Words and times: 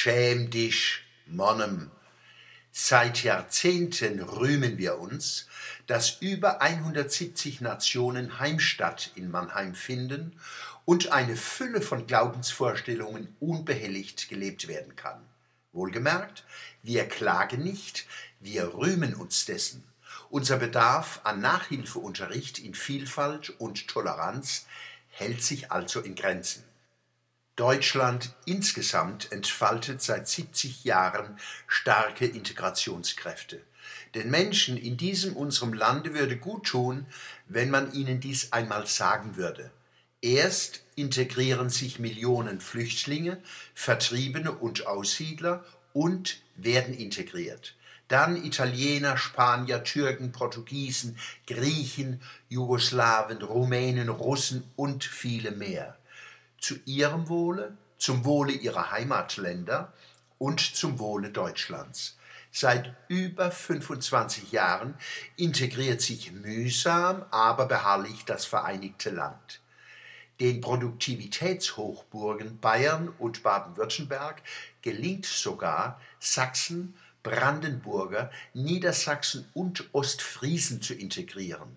Schäm 0.00 0.48
dich, 0.48 1.00
Monnem. 1.26 1.90
Seit 2.70 3.24
Jahrzehnten 3.24 4.20
rühmen 4.20 4.78
wir 4.78 5.00
uns, 5.00 5.48
dass 5.88 6.18
über 6.20 6.62
170 6.62 7.60
Nationen 7.62 8.38
Heimstatt 8.38 9.10
in 9.16 9.28
Mannheim 9.28 9.74
finden 9.74 10.38
und 10.84 11.10
eine 11.10 11.34
Fülle 11.34 11.82
von 11.82 12.06
Glaubensvorstellungen 12.06 13.34
unbehelligt 13.40 14.28
gelebt 14.28 14.68
werden 14.68 14.94
kann. 14.94 15.20
Wohlgemerkt, 15.72 16.44
wir 16.84 17.08
klagen 17.08 17.64
nicht, 17.64 18.06
wir 18.38 18.74
rühmen 18.74 19.16
uns 19.16 19.46
dessen. 19.46 19.82
Unser 20.30 20.58
Bedarf 20.58 21.22
an 21.24 21.40
Nachhilfeunterricht 21.40 22.60
in 22.60 22.76
Vielfalt 22.76 23.50
und 23.58 23.88
Toleranz 23.88 24.66
hält 25.08 25.42
sich 25.42 25.72
also 25.72 25.98
in 25.98 26.14
Grenzen. 26.14 26.67
Deutschland 27.58 28.36
insgesamt 28.44 29.32
entfaltet 29.32 30.00
seit 30.00 30.28
70 30.28 30.84
Jahren 30.84 31.36
starke 31.66 32.24
Integrationskräfte. 32.24 33.60
Den 34.14 34.30
Menschen 34.30 34.76
in 34.76 34.96
diesem 34.96 35.36
unserem 35.36 35.72
Lande 35.72 36.14
würde 36.14 36.36
gut 36.36 36.66
tun, 36.66 37.06
wenn 37.48 37.68
man 37.68 37.92
ihnen 37.92 38.20
dies 38.20 38.52
einmal 38.52 38.86
sagen 38.86 39.34
würde. 39.34 39.72
Erst 40.22 40.84
integrieren 40.94 41.68
sich 41.68 41.98
Millionen 41.98 42.60
Flüchtlinge, 42.60 43.42
Vertriebene 43.74 44.52
und 44.52 44.86
Aussiedler 44.86 45.64
und 45.92 46.40
werden 46.54 46.94
integriert. 46.94 47.74
Dann 48.06 48.36
Italiener, 48.36 49.16
Spanier, 49.16 49.82
Türken, 49.82 50.30
Portugiesen, 50.30 51.18
Griechen, 51.48 52.22
Jugoslawen, 52.48 53.42
Rumänen, 53.42 54.10
Russen 54.10 54.62
und 54.76 55.02
viele 55.02 55.50
mehr 55.50 55.98
zu 56.60 56.76
ihrem 56.84 57.28
Wohle, 57.28 57.76
zum 57.98 58.24
Wohle 58.24 58.52
ihrer 58.52 58.90
Heimatländer 58.90 59.92
und 60.38 60.60
zum 60.60 60.98
Wohle 60.98 61.30
Deutschlands. 61.30 62.16
Seit 62.50 62.94
über 63.08 63.50
25 63.50 64.52
Jahren 64.52 64.94
integriert 65.36 66.00
sich 66.00 66.32
mühsam, 66.32 67.24
aber 67.30 67.66
beharrlich 67.66 68.24
das 68.24 68.46
Vereinigte 68.46 69.10
Land. 69.10 69.60
Den 70.40 70.60
Produktivitätshochburgen 70.60 72.58
Bayern 72.60 73.08
und 73.18 73.42
Baden-Württemberg 73.42 74.42
gelingt 74.82 75.26
sogar, 75.26 76.00
Sachsen, 76.20 76.94
Brandenburger, 77.24 78.30
Niedersachsen 78.54 79.48
und 79.52 79.88
Ostfriesen 79.92 80.80
zu 80.80 80.94
integrieren. 80.94 81.76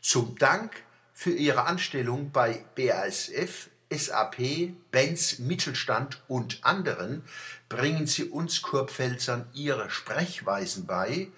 Zum 0.00 0.36
Dank 0.38 0.82
für 1.12 1.32
ihre 1.32 1.64
Anstellung 1.66 2.30
bei 2.30 2.64
BASF 2.74 3.68
SAP, 3.90 4.74
Benz 4.90 5.38
Mittelstand 5.38 6.22
und 6.28 6.62
anderen 6.62 7.24
bringen 7.70 8.06
sie 8.06 8.24
uns 8.24 8.60
Kurpfälzern 8.60 9.48
ihre 9.54 9.90
Sprechweisen 9.90 10.86
bei, 10.86 11.28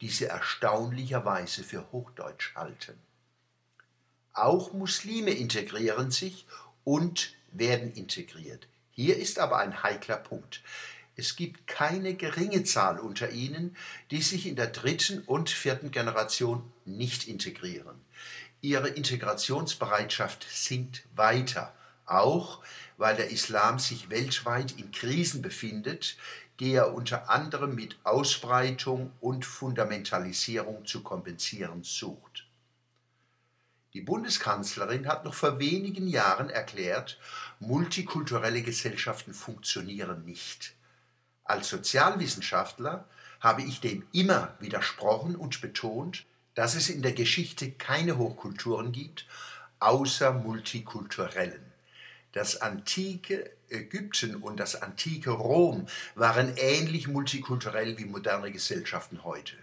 die 0.00 0.08
sie 0.08 0.24
erstaunlicherweise 0.24 1.62
für 1.64 1.90
Hochdeutsch 1.92 2.54
halten. 2.54 2.98
Auch 4.32 4.72
Muslime 4.72 5.32
integrieren 5.32 6.10
sich 6.10 6.46
und 6.84 7.34
werden 7.52 7.92
integriert. 7.92 8.68
Hier 8.90 9.16
ist 9.16 9.38
aber 9.38 9.58
ein 9.58 9.82
heikler 9.82 10.16
Punkt. 10.16 10.62
Es 11.16 11.36
gibt 11.36 11.66
keine 11.66 12.14
geringe 12.14 12.62
Zahl 12.62 13.00
unter 13.00 13.30
ihnen, 13.30 13.76
die 14.10 14.22
sich 14.22 14.46
in 14.46 14.56
der 14.56 14.68
dritten 14.68 15.20
und 15.22 15.50
vierten 15.50 15.90
Generation 15.90 16.72
nicht 16.84 17.26
integrieren. 17.26 18.00
Ihre 18.60 18.88
Integrationsbereitschaft 18.88 20.46
sinkt 20.48 21.02
weiter 21.14 21.74
auch 22.10 22.62
weil 22.98 23.16
der 23.16 23.30
Islam 23.30 23.78
sich 23.78 24.10
weltweit 24.10 24.72
in 24.72 24.90
Krisen 24.90 25.40
befindet, 25.40 26.18
die 26.60 26.72
er 26.72 26.92
unter 26.92 27.30
anderem 27.30 27.74
mit 27.74 27.96
Ausbreitung 28.02 29.12
und 29.20 29.46
Fundamentalisierung 29.46 30.84
zu 30.84 31.02
kompensieren 31.02 31.84
sucht. 31.84 32.46
Die 33.94 34.00
Bundeskanzlerin 34.00 35.06
hat 35.06 35.24
noch 35.24 35.34
vor 35.34 35.60
wenigen 35.60 36.08
Jahren 36.08 36.50
erklärt, 36.50 37.18
multikulturelle 37.60 38.62
Gesellschaften 38.62 39.32
funktionieren 39.32 40.24
nicht. 40.24 40.74
Als 41.44 41.68
Sozialwissenschaftler 41.68 43.08
habe 43.40 43.62
ich 43.62 43.80
dem 43.80 44.06
immer 44.12 44.56
widersprochen 44.58 45.36
und 45.36 45.60
betont, 45.60 46.26
dass 46.54 46.74
es 46.74 46.90
in 46.90 47.02
der 47.02 47.12
Geschichte 47.12 47.70
keine 47.70 48.18
Hochkulturen 48.18 48.90
gibt, 48.90 49.26
außer 49.78 50.32
multikulturellen. 50.32 51.67
Das 52.32 52.60
antike 52.60 53.50
Ägypten 53.70 54.36
und 54.36 54.58
das 54.58 54.76
antike 54.76 55.30
Rom 55.30 55.86
waren 56.14 56.54
ähnlich 56.56 57.08
multikulturell 57.08 57.98
wie 57.98 58.04
moderne 58.04 58.52
Gesellschaften 58.52 59.24
heute. 59.24 59.56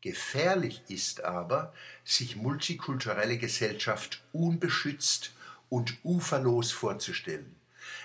Gefährlich 0.00 0.82
ist 0.88 1.22
aber, 1.22 1.72
sich 2.04 2.34
multikulturelle 2.34 3.38
Gesellschaft 3.38 4.22
unbeschützt 4.32 5.32
und 5.68 5.96
uferlos 6.02 6.72
vorzustellen. 6.72 7.54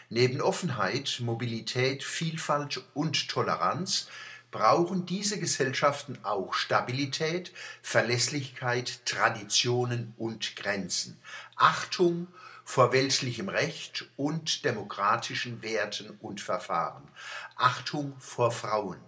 Neben 0.10 0.40
Offenheit, 0.40 1.18
Mobilität, 1.22 2.04
Vielfalt 2.04 2.84
und 2.94 3.28
Toleranz 3.28 4.08
brauchen 4.52 5.06
diese 5.06 5.40
Gesellschaften 5.40 6.18
auch 6.24 6.54
Stabilität, 6.54 7.52
Verlässlichkeit, 7.82 9.06
Traditionen 9.06 10.14
und 10.18 10.56
Grenzen, 10.56 11.18
Achtung 11.56 12.28
vor 12.68 12.92
weltlichem 12.92 13.48
Recht 13.48 14.10
und 14.18 14.66
demokratischen 14.66 15.62
Werten 15.62 16.10
und 16.20 16.42
Verfahren, 16.42 17.08
Achtung 17.56 18.14
vor 18.20 18.52
Frauen, 18.52 19.00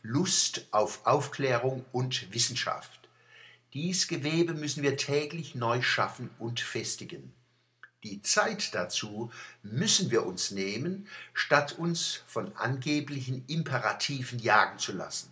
Lust 0.00 0.66
auf 0.70 1.04
Aufklärung 1.04 1.84
und 1.92 2.32
Wissenschaft. 2.32 3.10
Dies 3.74 4.08
Gewebe 4.08 4.54
müssen 4.54 4.82
wir 4.82 4.96
täglich 4.96 5.54
neu 5.54 5.82
schaffen 5.82 6.30
und 6.38 6.60
festigen. 6.60 7.34
Die 8.02 8.22
Zeit 8.22 8.74
dazu 8.74 9.30
müssen 9.62 10.10
wir 10.10 10.24
uns 10.24 10.50
nehmen, 10.50 11.06
statt 11.34 11.72
uns 11.78 12.22
von 12.26 12.56
angeblichen 12.56 13.44
Imperativen 13.46 14.38
jagen 14.38 14.78
zu 14.78 14.92
lassen. 14.92 15.30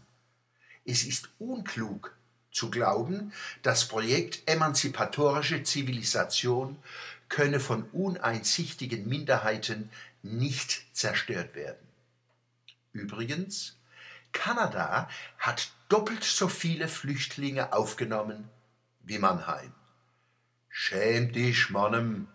Es 0.85 1.03
ist 1.03 1.31
unklug 1.39 2.15
zu 2.53 2.71
glauben, 2.71 3.33
das 3.63 3.87
Projekt 3.89 4.49
emanzipatorische 4.49 5.63
Zivilisation 5.63 6.77
könne 7.29 7.61
von 7.61 7.85
uneinsichtigen 7.91 9.09
Minderheiten 9.09 9.91
nicht 10.23 10.85
zerstört 10.95 11.55
werden. 11.55 11.87
Übrigens, 12.93 13.77
Kanada 14.33 15.09
hat 15.39 15.73
doppelt 15.89 16.25
so 16.25 16.49
viele 16.49 16.89
Flüchtlinge 16.89 17.73
aufgenommen 17.73 18.49
wie 19.03 19.19
Mannheim. 19.19 19.73
Schäm 20.69 21.33
dich, 21.33 21.71
Mannem, 21.71 22.29